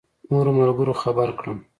نورو 0.29 0.51
ملګرو 0.59 0.93
خبر 1.01 1.29
کړم. 1.39 1.57